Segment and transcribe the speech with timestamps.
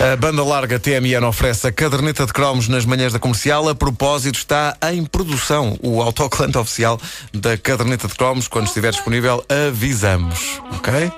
[0.00, 3.68] A banda larga TMN oferece a caderneta de cromos nas manhãs da comercial.
[3.68, 7.00] A propósito, está em produção o autocolante oficial
[7.34, 8.46] da caderneta de cromos.
[8.46, 10.60] Quando estiver disponível, avisamos.
[10.76, 11.12] Ok?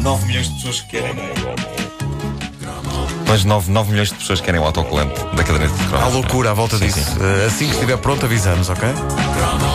[0.00, 1.14] 9 milhões de pessoas que querem.
[3.26, 6.04] Mas 9, 9 milhões de pessoas querem o autocolante da caderneta de cromos.
[6.04, 7.00] Há loucura à volta Sim, disso.
[7.00, 7.18] sim.
[7.18, 8.88] Uh, Assim que estiver pronto, avisamos, ok?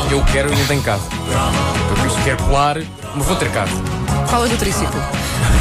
[0.09, 1.03] Eu quero e não tenho casa.
[1.89, 2.77] Eu por isso quero colar,
[3.15, 3.73] mas vou ter casa.
[4.27, 5.01] Fala do triciclo.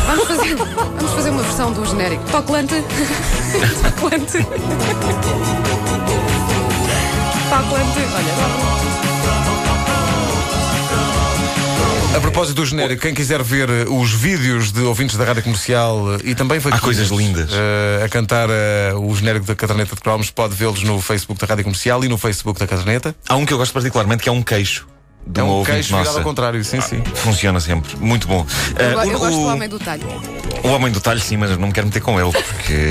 [0.06, 0.56] Vamos fazer,
[0.98, 2.22] vamos fazer uma versão do genérico.
[2.30, 2.74] Toclante.
[3.82, 4.38] Toclante.
[7.48, 7.98] Toclante.
[8.14, 8.68] Olha,
[12.16, 15.98] A propósito do genérico, quem quiser ver uh, os vídeos de ouvintes da rádio comercial
[16.04, 17.51] uh, e também Há coisas lindas.
[17.52, 21.46] uh, a cantar uh, o genérico da caderneta de cromos, pode vê-los no Facebook da
[21.46, 23.15] rádio comercial e no Facebook da caderneta.
[23.28, 24.87] Há um que eu gosto particularmente que é um queixo.
[25.26, 27.02] De É um ouvinte queixo virado ao contrário, sim, sim.
[27.15, 27.95] Funciona sempre.
[27.98, 28.45] Muito bom.
[28.78, 30.02] eu, Ah, eu o, gosto do o- homem do talho.
[30.65, 32.91] O homem do talho, sim, mas não me quero meter com ele, porque.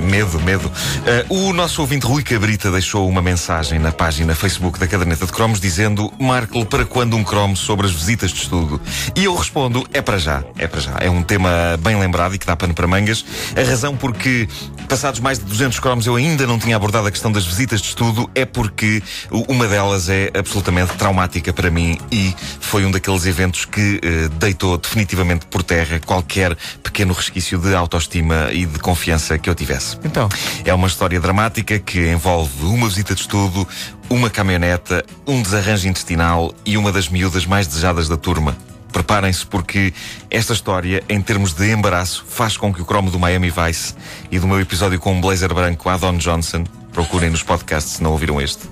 [0.00, 0.70] medo, medo.
[1.06, 5.32] Ah, o nosso ouvinte Rui Cabrita deixou uma mensagem na página Facebook da Caderneta de
[5.32, 8.80] Cromos dizendo: Marco, para quando um cromo sobre as visitas de estudo?
[9.14, 10.96] E eu respondo: é para já, é para já.
[11.00, 13.24] É um tema bem lembrado e que dá pano para mangas.
[13.56, 14.48] A razão porque,
[14.88, 17.88] passados mais de 200 cromos, eu ainda não tinha abordado a questão das visitas de
[17.88, 23.64] estudo é porque uma delas é absolutamente traumática para mim e foi um daqueles eventos
[23.64, 29.48] que eh, deitou definitivamente por terra qualquer pequeno resquício de autoestima e de confiança que
[29.48, 29.98] eu tivesse.
[30.04, 30.28] Então,
[30.64, 33.66] É uma história dramática que envolve uma visita de estudo,
[34.08, 38.56] uma caminhoneta, um desarranjo intestinal e uma das miúdas mais desejadas da turma.
[38.92, 39.92] Preparem-se porque
[40.30, 43.94] esta história, em termos de embaraço, faz com que o cromo do Miami Vice
[44.30, 48.02] e do meu episódio com um blazer branco a Don Johnson, procurem nos podcasts se
[48.02, 48.70] não ouviram este.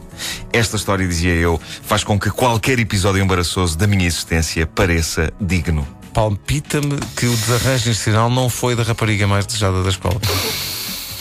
[0.53, 6.02] Esta história, dizia eu, faz com que qualquer episódio embaraçoso da minha existência pareça digno.
[6.13, 10.21] Palpita-me que o desarranjo institucional não foi da rapariga mais desejada da escola.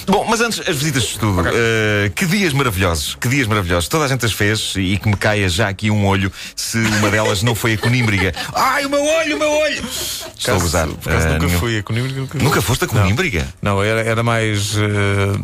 [0.08, 1.42] Bom, mas antes, as visitas de estudo.
[1.42, 3.88] Uh, que dias maravilhosos, que dias maravilhosos.
[3.88, 7.10] Toda a gente as fez e que me caia já aqui um olho se uma
[7.10, 8.34] delas não foi a conímbriga.
[8.54, 9.84] Ai, o meu olho, o meu olho!
[9.88, 10.88] Estou a gozar.
[10.88, 13.48] Por acaso Uh, nunca nenhum- fui a Conímbriga, nunca, Nunca foste a conímbriga?
[13.62, 15.40] Não, era, era mais eh,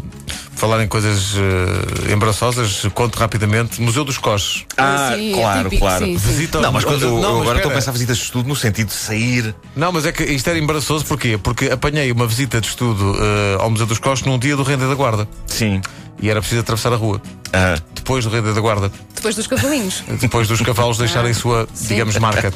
[0.57, 3.79] falar em coisas eh, embaraçosas, conto rapidamente.
[3.81, 4.65] Museu dos Coches.
[4.75, 6.05] Ah, Sim, é claro, típico, claro.
[6.05, 6.27] sim, sim.
[6.27, 8.23] Visita ao- Não, mas quando eu, Não, eu mas agora estou a pensar visitas de
[8.23, 9.55] estudo no sentido de sair.
[9.75, 11.37] Não, mas é que isto era embaraçoso porquê?
[11.37, 14.87] Porque apanhei uma visita de estudo eh, ao Museu dos Coches num dia do Renda
[14.87, 15.27] da Guarda.
[15.45, 15.79] Sim.
[16.19, 17.21] E era preciso atravessar a rua.
[17.53, 18.91] Ah, Depois do Renda da Guarda.
[19.13, 20.03] Depois dos cavalinhos.
[20.19, 22.51] Depois dos cavalos deixarem sua, digamos, marca.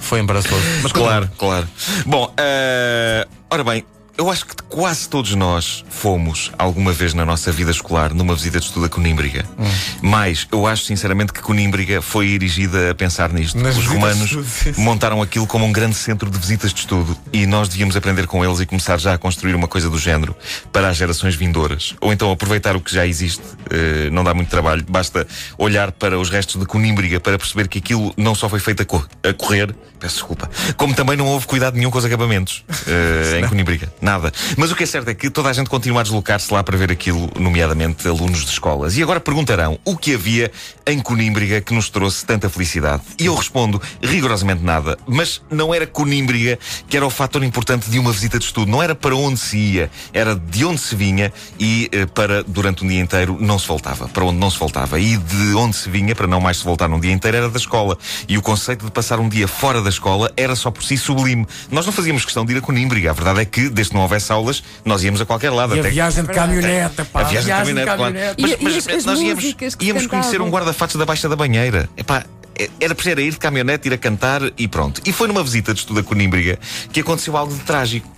[0.00, 0.62] Foi embaraçoso.
[0.82, 1.66] Mas claro, claro.
[2.06, 3.84] Bom, eh, ora bem,
[4.16, 8.60] eu acho que quase todos nós fomos, alguma vez na nossa vida escolar, numa visita
[8.60, 9.44] de estudo a Conímbriga.
[9.58, 9.64] Hum.
[10.02, 13.58] Mas eu acho sinceramente que Conímbriga foi erigida a pensar nisto.
[13.58, 17.46] Nas Os romanos estudo, montaram aquilo como um grande centro de visitas de estudo e
[17.46, 20.34] nós devíamos aprender com eles e começar já a construir uma coisa do género
[20.72, 21.94] para as gerações vindouras.
[22.00, 23.42] Ou então aproveitar o que já existe.
[23.70, 24.84] Eh, não dá muito trabalho.
[24.88, 25.26] Basta
[25.58, 28.84] olhar para os restos de Conímbriga para perceber que aquilo não só foi feito a,
[28.84, 33.40] co- a correr, peço desculpa, como também não houve cuidado nenhum com os acabamentos eh,
[33.40, 33.92] em Conímbriga.
[34.04, 34.30] Nada.
[34.58, 36.76] Mas o que é certo é que toda a gente continua a deslocar-se lá para
[36.76, 38.98] ver aquilo, nomeadamente alunos de escolas.
[38.98, 40.52] E agora perguntarão o que havia
[40.86, 43.00] em Conímbriga que nos trouxe tanta felicidade.
[43.18, 44.98] E eu respondo rigorosamente nada.
[45.06, 48.70] Mas não era Conímbriga que era o fator importante de uma visita de estudo.
[48.70, 52.84] Não era para onde se ia, era de onde se vinha e eh, para, durante
[52.84, 54.06] um dia inteiro, não se voltava.
[54.06, 55.00] Para onde não se voltava.
[55.00, 57.58] E de onde se vinha, para não mais se voltar num dia inteiro, era da
[57.58, 57.96] escola.
[58.28, 61.46] E o conceito de passar um dia fora da escola era só por si sublime.
[61.70, 63.08] Nós não fazíamos questão de ir a Conímbriga.
[63.08, 65.74] A verdade é que, desde que não houvesse aulas, nós íamos a qualquer lado.
[65.74, 67.20] E a até que- viagem de caminhoneta, pá.
[67.20, 68.14] a viagem, de caminhonete, claro.
[68.16, 69.44] E- Mas, e mas as- as nós íamos,
[69.80, 71.88] íamos se conhecer um guarda-fatos da Baixa da Banheira.
[71.96, 72.24] Epá,
[72.58, 75.00] é- era para ir de caminhonete, ir a cantar e pronto.
[75.06, 76.58] E foi numa visita de estudo a Conímbriga
[76.92, 78.10] que aconteceu algo de trágico.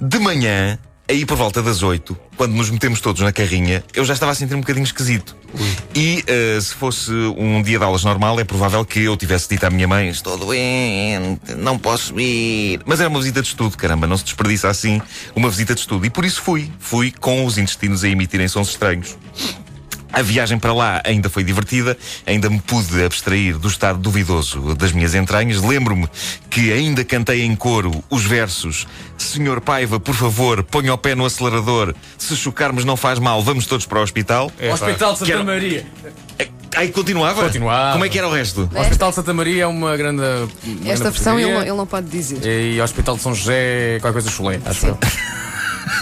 [0.00, 0.76] De manhã,
[1.08, 4.34] aí por volta das oito, quando nos metemos todos na carrinha, eu já estava a
[4.34, 5.36] sentir um bocadinho esquisito.
[5.94, 9.64] E eh, se fosse um dia de aulas normal, é provável que eu tivesse dito
[9.64, 12.80] à minha mãe: Estou doente, não posso ir.
[12.84, 15.00] Mas era uma visita de estudo, caramba, não se desperdiça assim
[15.36, 16.04] uma visita de estudo.
[16.06, 16.70] E por isso fui.
[16.78, 19.16] Fui com os intestinos a emitirem sons estranhos.
[20.14, 21.96] A viagem para lá ainda foi divertida,
[22.26, 25.60] ainda me pude abstrair do estado duvidoso das minhas entranhas.
[25.60, 26.08] Lembro-me
[26.48, 28.86] que ainda cantei em coro os versos:
[29.18, 31.94] Senhor Paiva, por favor, ponha o pé no acelerador.
[32.16, 34.52] Se chocarmos, não faz mal, vamos todos para o hospital.
[34.72, 35.86] Hospital de Santa Quero- Maria.
[36.76, 37.44] Aí continuava?
[37.44, 37.92] Continuava.
[37.92, 38.68] Como é que era o resto?
[38.74, 40.22] Hospital de Santa Maria é uma grande.
[40.86, 42.40] Esta versão ele, não- ele não pode dizer.
[42.44, 44.98] E Hospital de São José, qualquer coisa chulé, acho eu.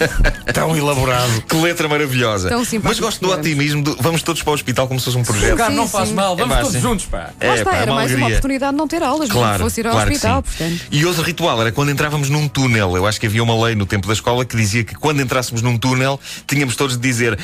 [0.53, 1.43] Tão elaborado.
[1.43, 2.49] Que letra maravilhosa.
[2.49, 3.83] Tão simpático Mas gosto do otimismo.
[3.83, 5.57] do- vamos todos para o hospital como se fosse um projeto.
[5.57, 6.89] Cara, Sim, não faz mal, vamos É todos fácil.
[6.91, 7.31] juntos, pá.
[7.43, 9.63] Lá está, pá, é era uma mais uma oportunidade de não ter aulas, que Claro,
[9.65, 10.45] fosse ir ao claro hospital.
[10.91, 12.97] E outro ritual era quando entrávamos num túnel.
[12.97, 15.63] Eu acho que havia uma lei no tempo da escola que dizia que quando entrássemos
[15.63, 17.39] num túnel tínhamos todos de dizer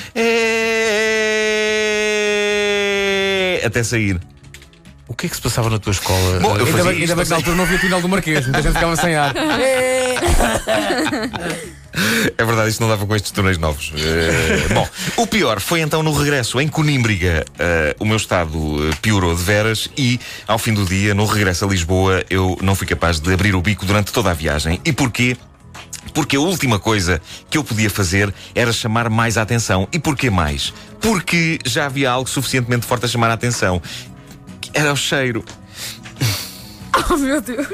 [2.28, 4.20] "É", até sair.
[5.06, 6.38] O que é que se passava na tua escola?
[6.40, 8.96] Bom, eu Ainda bem, que na altura não havia túnel do Marquês, muita gente ficava
[8.96, 9.34] sem ar.
[12.36, 13.92] É verdade, isto não dava com estes túneis novos.
[13.96, 17.44] Eh, bom, o pior foi então no regresso em Conímbriga.
[17.58, 18.56] eh, o meu estado
[18.88, 22.74] eh, piorou de veras e, ao fim do dia, no regresso a Lisboa, eu não
[22.74, 24.80] fui capaz de abrir o bico durante toda a viagem.
[24.84, 25.36] E porquê?
[26.14, 29.86] Porque a última coisa que eu podia fazer era chamar mais a atenção.
[29.92, 30.72] E porquê mais?
[31.00, 33.80] Porque já havia algo suficientemente forte a chamar a atenção.
[34.72, 35.44] Era o cheiro.
[37.10, 37.66] Oh meu Deus!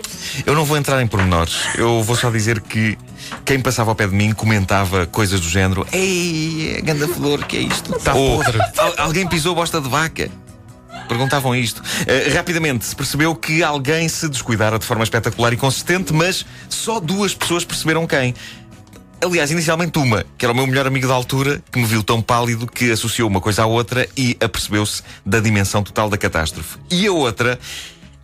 [0.47, 1.57] Eu não vou entrar em pormenores.
[1.77, 2.97] Eu vou só dizer que
[3.45, 7.61] quem passava ao pé de mim comentava coisas do género: Ei, ganda flor, que é
[7.61, 7.93] isto?
[7.99, 8.61] Tá Ou podre.
[8.79, 10.31] "Al- alguém pisou bosta de vaca.
[11.09, 11.83] Perguntavam isto.
[12.07, 16.99] Eh, rapidamente se percebeu que alguém se descuidara de forma espetacular e consistente, mas só
[17.01, 18.35] duas pessoas perceberam quem.
[19.23, 22.23] Aliás, inicialmente uma, que era o meu melhor amigo da altura, que me viu tão
[22.23, 26.79] pálido que associou uma coisa à outra e apercebeu-se da dimensão total da catástrofe.
[26.91, 27.59] E a outra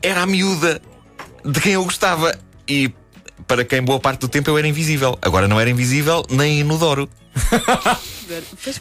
[0.02, 0.80] era a miúda
[1.44, 2.36] de quem eu gostava
[2.68, 2.92] e
[3.46, 5.18] para quem boa parte do tempo eu era invisível.
[5.20, 7.08] Agora não era invisível nem inodoro.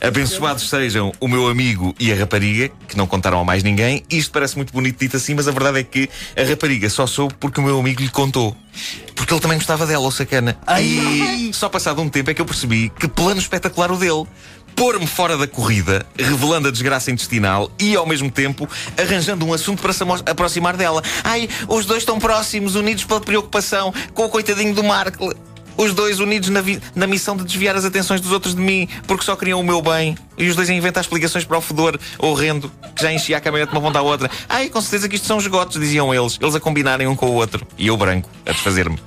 [0.02, 4.04] Abençoados sejam o meu amigo e a rapariga, que não contaram a mais ninguém.
[4.10, 7.34] Isto parece muito bonito dito assim, mas a verdade é que a rapariga só soube
[7.40, 8.56] porque o meu amigo lhe contou.
[9.16, 10.58] Porque ele também gostava dela, o sacana.
[10.80, 14.26] E só passado um tempo é que eu percebi que plano espetacular o dele.
[14.80, 18.66] Pôr-me fora da corrida, revelando a desgraça intestinal e, ao mesmo tempo,
[18.98, 21.04] arranjando um assunto para se aproximar dela.
[21.22, 25.36] Ai, os dois estão próximos, unidos pela preocupação com o coitadinho do Markle.
[25.76, 26.62] Os dois unidos na,
[26.96, 29.82] na missão de desviar as atenções dos outros de mim, porque só queriam o meu
[29.82, 30.18] bem.
[30.38, 33.74] E os dois a inventar explicações para o fedor horrendo, que já enchia a caminhonete
[33.74, 34.32] de uma ponta à outra.
[34.48, 36.38] Ai, com certeza que isto são esgotos, diziam eles.
[36.40, 37.68] Eles a combinarem um com o outro.
[37.78, 38.98] E eu branco, a desfazer-me.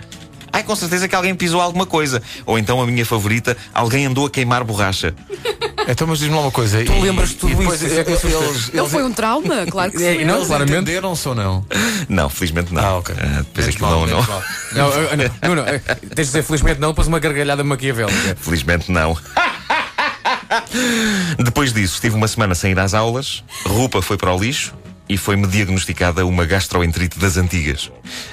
[0.53, 2.23] Ai, com certeza que alguém pisou alguma coisa.
[2.45, 5.15] Ou então, a minha favorita, alguém andou a queimar borracha.
[5.89, 6.85] Então, mas diz-me lá uma coisa.
[6.85, 7.99] Tu e- lembras de tudo depois isso?
[7.99, 8.71] É que eles-.
[8.73, 9.67] Não foi um trauma?
[9.71, 10.21] Claro que É, sim.
[10.21, 10.77] e não, Eles claramente.
[10.79, 11.67] entenderam-se ou não?
[12.09, 12.83] Não, felizmente não.
[12.85, 13.15] Ah, ok.
[13.19, 14.43] Ah, depois aquilo mal, não, não.
[14.73, 18.37] Não, não, não, não, tens de dizer felizmente não, depois uma gargalhada maquiavélica.
[18.41, 19.17] Felizmente não.
[21.39, 24.73] Depois disso, estive uma semana sem ir às aulas, Rupa foi para o lixo
[25.13, 27.93] e foi-me diagnosticada uma gastroenterite das antigas.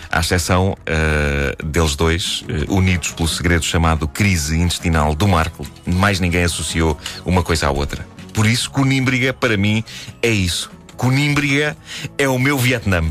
[0.10, 5.68] À exceção eh, deles dois, eh, unidos pelo segredo chamado crise intestinal do Marco.
[5.86, 8.08] Mais ninguém associou uma coisa à outra.
[8.34, 9.84] Por isso, Conímbriga, para mim,
[10.22, 10.72] é isso.
[11.00, 11.78] Conímbriga
[12.18, 13.02] é o meu Vietnã.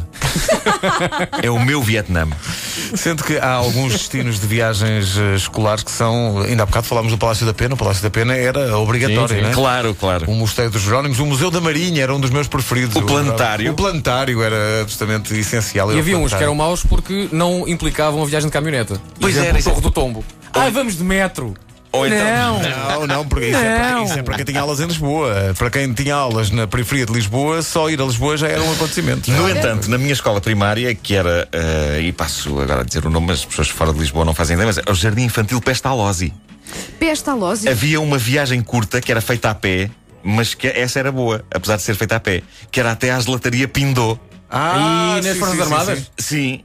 [1.42, 2.28] é o meu Vietnã.
[2.94, 6.42] Sendo que há alguns destinos de viagens eh, escolares que são.
[6.42, 7.74] Ainda há bocado falámos do Palácio da Pena.
[7.74, 9.40] O Palácio da Pena era obrigatório, Sim, sim.
[9.40, 9.54] não é?
[9.54, 10.30] Claro, claro.
[10.30, 12.94] O Mosteiro dos Jerónimos, o Museu da Marinha era um dos meus preferidos.
[12.94, 13.72] O planetário.
[13.72, 15.90] O planetário era absolutamente essencial.
[15.90, 19.00] E havia uns que eram maus porque não implicavam a viagem de caminhoneta.
[19.18, 20.22] Pois era, o isso é- Torre do Tombo.
[20.52, 21.54] Ah, vamos de metro.
[21.90, 22.88] Ou então- Não.
[23.00, 24.04] Não, não, porque isso, É para, Não.
[24.04, 25.54] isso é para quem tinha aulas em Lisboa.
[25.56, 28.72] Para quem tinha aulas na periferia de Lisboa, só ir a Lisboa já era um
[28.72, 29.30] acontecimento.
[29.30, 33.10] No entanto, na minha escola primária, que era, eh, e passo agora a dizer o
[33.10, 35.60] nome, mas as pessoas fora de Lisboa não fazem ideia, mas é o Jardim Infantil
[35.60, 36.32] Pestalozzi.
[36.98, 37.68] Pestalose.
[37.68, 39.90] Havia uma viagem curta que era feita a pé,
[40.22, 43.18] mas que essa era boa, apesar de ser feita a pé, que era até à
[43.20, 44.18] gelataria Pindô.
[44.50, 45.98] Ah, e nas sim, Forças sim, sim, Armadas?
[45.98, 46.06] sim.
[46.18, 46.60] Sim.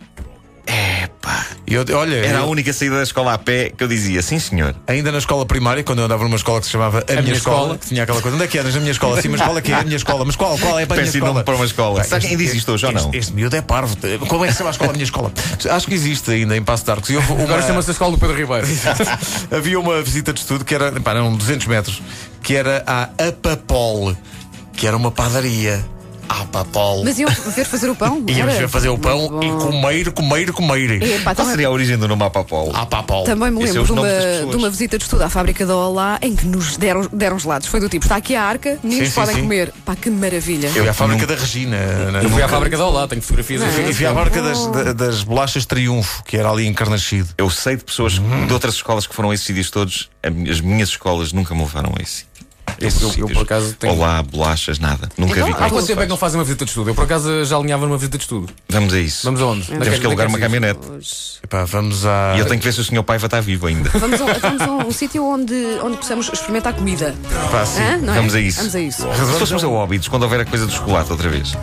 [1.65, 4.21] E eu- olha, Era a eu- única saída da escola a pé que eu dizia,
[4.21, 4.75] sim senhor.
[4.85, 7.33] ainda na escola primária, quando eu andava numa escola que se chamava A, minha, Minha
[7.35, 7.77] escola, Escola.
[7.77, 9.21] que tinha aquela coisa, onde é que andas na minha escola?
[9.21, 10.25] Sim, mas qual é que é a minha escola?
[10.25, 10.57] Mas qual?
[10.59, 11.43] Qual é para a minha escola?
[11.43, 12.03] para uma escola.
[12.03, 13.13] Sabe quem este- diz isto hoje ou este- não?
[13.13, 13.95] Este miúdo é parvo.
[14.27, 15.31] Como é que se chama a escola, a minha escola?
[15.71, 17.09] Acho que existe ainda em Passo de Arcos.
[17.09, 18.67] Uma- Agora chama-se a Escola do Pedro Ribeiro.
[19.49, 22.01] Havia uma visita de estudo que era, pá, eram 200 metros,
[22.41, 24.15] que era a Apapol,
[24.73, 25.83] que era uma padaria.
[26.29, 27.03] Apapol.
[27.03, 28.23] Mas iam ver fazer o pão?
[28.27, 28.61] Íamos Era?
[28.61, 31.01] ver fazer o pão e comer, comer, comer.
[31.03, 32.71] Epá, Qual também, seria a origem do nome Apapol?
[32.75, 33.23] Apapol.
[33.23, 34.49] também me Esse é lembro os de uma, nomes das pessoas.
[34.51, 37.67] de uma visita de estudo à fábrica da Olá em que nos deram, deram gelados.
[37.67, 39.41] Foi do tipo: está aqui a arca, meninos Sim, sim, podem sim.
[39.41, 39.73] comer.
[39.85, 40.69] Pá, que maravilha.
[40.69, 42.11] Fui à fábrica da Regina.
[42.11, 43.89] na- Eu fui à fábrica da Olá, tenho fotografias é?
[43.89, 47.29] E fui à fábrica das, da- das bolachas Triunfo, que era ali em Carnaxide.
[47.37, 50.09] Eu sei de pessoas de outras escolas que foram a esses sítios todos.
[50.49, 52.32] As minhas escolas nunca me levaram a esse sítio.
[52.79, 55.09] Esses Eu- eu, por acaso, tenho- Olá, bolachas, nada.
[55.17, 55.51] Nunca Então, vi.
[55.53, 56.23] há quanto tempo é que não faz.
[56.23, 56.89] fazem uma visita de estudo?
[56.89, 58.49] Eu, por acaso, já alinhava numa visita de estudo.
[58.69, 59.25] Vamos a isso.
[59.25, 59.65] Vamos aonde?
[59.67, 60.79] Temos que alugar uma caminhonete.
[61.43, 62.33] Epá, vamos à.
[62.35, 63.89] E eu tenho que ver se o senhor Paiva está vivo ainda.
[63.93, 65.53] Vamos a, vamos a um, sítio onde,
[65.83, 67.13] onde possamos experimentar comida.
[67.51, 67.81] Pá, sim.
[67.81, 67.97] Hã?
[67.97, 68.17] Não é?
[68.17, 68.57] Vamos a isso.
[68.59, 69.01] Vamos a isso.
[69.01, 71.53] Se fôssemos a Óbidos, quando houver a coisa do chocolate outra vez.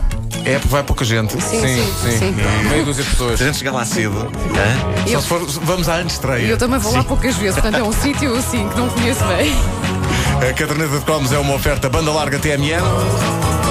[0.45, 1.33] É porque vai pouca gente.
[1.33, 2.35] Sim, sim, sim.
[2.71, 3.37] Meia dúzia de pessoas.
[3.39, 5.11] Se a gente chegar lá cedo, hã?
[5.13, 6.47] Só se for, vamos à E antestreia.
[6.47, 9.55] eu também vou lá poucas vezes, portanto é um sítio assim que não conheço bem.
[10.41, 12.81] A caderneta de cromos é uma oferta banda larga TMN.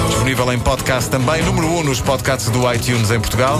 [0.08, 3.58] Disponível em podcast também, número 1 um nos podcasts do iTunes em Portugal.